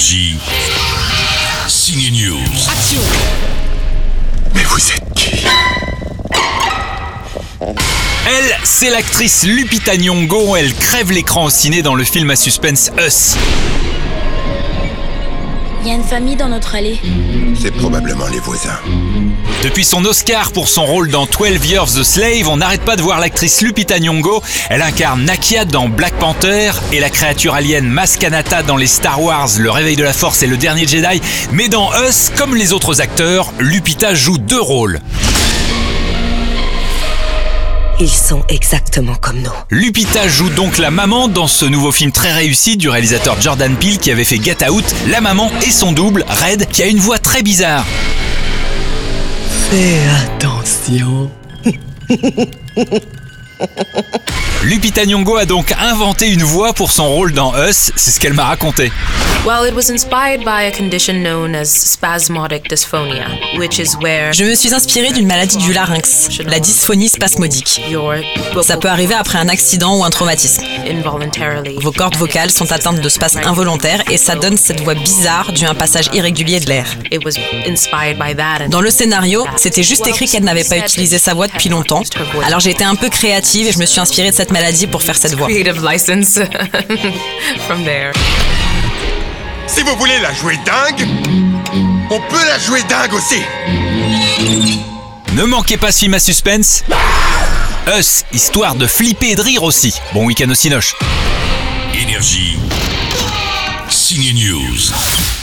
Énergie. 0.00 0.38
Signe 1.68 2.10
News. 2.10 2.38
Action 2.70 3.00
Mais 4.54 4.62
vous 4.62 4.92
êtes 4.92 5.12
qui? 5.14 5.44
Elle, 8.26 8.56
c'est 8.64 8.88
l'actrice 8.88 9.44
Lupita 9.44 9.98
Nyong'o. 9.98 10.56
Elle 10.56 10.72
crève 10.72 11.12
l'écran 11.12 11.44
au 11.44 11.50
ciné 11.50 11.82
dans 11.82 11.94
le 11.94 12.04
film 12.04 12.30
à 12.30 12.36
suspense 12.36 12.90
Us. 12.98 13.36
Il 15.82 15.88
y 15.88 15.92
a 15.92 15.94
une 15.94 16.04
famille 16.04 16.36
dans 16.36 16.48
notre 16.48 16.74
allée. 16.74 17.00
C'est 17.58 17.70
probablement 17.70 18.26
les 18.28 18.38
voisins. 18.40 18.78
Depuis 19.62 19.84
son 19.84 20.04
Oscar 20.04 20.52
pour 20.52 20.68
son 20.68 20.84
rôle 20.84 21.10
dans 21.10 21.26
12 21.26 21.66
Years 21.66 21.86
the 21.86 22.02
Slave, 22.02 22.48
on 22.48 22.58
n'arrête 22.58 22.82
pas 22.82 22.96
de 22.96 23.02
voir 23.02 23.18
l'actrice 23.18 23.62
Lupita 23.62 23.98
Nyong'o. 23.98 24.42
Elle 24.68 24.82
incarne 24.82 25.24
Nakia 25.24 25.64
dans 25.64 25.88
Black 25.88 26.14
Panther 26.14 26.72
et 26.92 27.00
la 27.00 27.08
créature 27.08 27.54
alien 27.54 27.86
Maskanata 27.86 28.62
dans 28.62 28.76
les 28.76 28.86
Star 28.86 29.22
Wars, 29.22 29.48
Le 29.58 29.70
Réveil 29.70 29.96
de 29.96 30.04
la 30.04 30.12
Force 30.12 30.42
et 30.42 30.46
Le 30.46 30.58
Dernier 30.58 30.86
Jedi. 30.86 31.20
Mais 31.52 31.68
dans 31.68 31.90
Us, 32.06 32.30
comme 32.36 32.54
les 32.54 32.72
autres 32.74 33.00
acteurs, 33.00 33.52
Lupita 33.58 34.14
joue 34.14 34.36
deux 34.36 34.60
rôles. 34.60 35.00
Ils 38.02 38.08
sont 38.08 38.42
exactement 38.48 39.14
comme 39.14 39.42
nous. 39.42 39.52
Lupita 39.68 40.26
joue 40.26 40.48
donc 40.48 40.78
la 40.78 40.90
maman 40.90 41.28
dans 41.28 41.46
ce 41.46 41.66
nouveau 41.66 41.92
film 41.92 42.12
très 42.12 42.32
réussi 42.32 42.78
du 42.78 42.88
réalisateur 42.88 43.38
Jordan 43.42 43.76
Peele 43.76 43.98
qui 43.98 44.10
avait 44.10 44.24
fait 44.24 44.42
Get 44.42 44.66
Out, 44.70 44.86
la 45.08 45.20
maman 45.20 45.50
et 45.66 45.70
son 45.70 45.92
double, 45.92 46.24
Red, 46.26 46.66
qui 46.68 46.82
a 46.82 46.86
une 46.86 46.98
voix 46.98 47.18
très 47.18 47.42
bizarre. 47.42 47.84
Fais 49.70 49.98
attention. 50.24 51.30
Lupita 54.62 55.06
Nyong'o 55.06 55.36
a 55.38 55.46
donc 55.46 55.72
inventé 55.80 56.28
une 56.28 56.42
voix 56.42 56.74
pour 56.74 56.92
son 56.92 57.08
rôle 57.08 57.32
dans 57.32 57.54
Us, 57.66 57.92
c'est 57.96 58.10
ce 58.10 58.20
qu'elle 58.20 58.34
m'a 58.34 58.44
raconté. 58.44 58.92
Well, 59.46 59.66
it 59.66 59.74
was 59.74 59.90
inspired 59.90 60.40
by 60.44 60.66
a 60.66 60.70
condition 60.70 61.14
known 61.22 61.54
as 61.54 61.64
spasmodic 61.64 62.68
dysphonia, 62.68 63.26
which 63.56 63.78
is 63.78 63.96
where 64.02 64.34
Je 64.34 64.44
me 64.44 64.54
suis 64.54 64.74
inspirée 64.74 65.12
d'une 65.12 65.26
maladie 65.26 65.56
du 65.56 65.72
larynx, 65.72 66.28
la 66.44 66.60
dysphonie 66.60 67.08
spasmodique. 67.08 67.80
Ça 68.62 68.76
peut 68.76 68.88
arriver 68.90 69.14
après 69.14 69.38
un 69.38 69.48
accident 69.48 69.96
ou 69.96 70.04
un 70.04 70.10
traumatisme. 70.10 70.62
Vos 71.80 71.92
cordes 71.92 72.16
vocales 72.16 72.50
sont 72.50 72.70
atteintes 72.70 73.00
de 73.00 73.08
spasmes 73.08 73.40
involontaires 73.46 74.02
et 74.10 74.18
ça 74.18 74.34
donne 74.34 74.58
cette 74.58 74.82
voix 74.82 74.94
bizarre 74.94 75.52
due 75.54 75.64
à 75.64 75.70
un 75.70 75.74
passage 75.74 76.10
irrégulier 76.12 76.60
de 76.60 76.66
l'air. 76.66 76.84
It 77.10 77.24
was 77.24 77.32
inspired 77.66 78.18
by 78.18 78.36
that. 78.36 78.66
and- 78.66 78.68
Dans 78.68 78.82
le 78.82 78.90
scénario, 78.90 79.46
c'était 79.56 79.82
juste 79.82 80.06
écrit 80.06 80.26
qu'elle 80.26 80.44
n'avait 80.44 80.64
pas 80.64 80.76
utilisé 80.76 81.16
sa 81.16 81.32
voix 81.32 81.46
depuis 81.48 81.70
longtemps. 81.70 82.02
Alors 82.44 82.60
j'ai 82.60 82.72
été 82.72 82.84
un 82.84 82.94
peu 82.94 83.08
créative 83.08 83.66
et 83.68 83.72
je 83.72 83.78
me 83.78 83.86
suis 83.86 84.00
inspirée 84.00 84.30
de 84.32 84.36
cette 84.50 84.60
maladie 84.62 84.86
pour 84.88 85.02
faire 85.02 85.16
cette 85.16 85.34
voix. 85.36 85.46
creative 85.46 85.80
license 85.84 86.34
from 87.66 87.84
there. 87.84 88.12
Si 89.66 89.82
vous 89.82 89.94
voulez 89.96 90.18
la 90.20 90.34
jouer 90.34 90.58
dingue, 90.66 91.06
on 92.10 92.20
peut 92.20 92.44
la 92.48 92.58
jouer 92.58 92.82
dingue 92.88 93.14
aussi. 93.14 93.40
Ne 95.34 95.44
manquez 95.44 95.76
pas 95.76 95.92
ce 95.92 96.00
film 96.00 96.14
à 96.14 96.18
suspense. 96.18 96.82
Us, 97.96 98.24
histoire 98.32 98.74
de 98.74 98.86
flipper 98.86 99.30
et 99.30 99.36
de 99.36 99.42
rire 99.42 99.62
aussi. 99.62 99.94
Bon 100.12 100.24
week-end 100.26 100.50
au 100.50 100.54
Cinoche. 100.54 100.96
Énergie. 101.94 102.58
Signe 103.88 104.32
News. 104.34 105.39